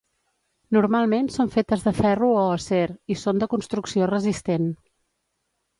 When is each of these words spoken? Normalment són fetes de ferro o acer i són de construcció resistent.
Normalment 0.77 1.29
són 1.35 1.51
fetes 1.57 1.85
de 1.89 1.93
ferro 1.99 2.31
o 2.39 2.41
acer 2.57 2.83
i 3.15 3.19
són 3.27 3.45
de 3.45 3.53
construcció 3.55 4.11
resistent. 4.17 4.71